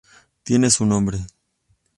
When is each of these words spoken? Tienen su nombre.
Tienen 0.41 0.71
su 0.71 0.83
nombre. 0.83 1.19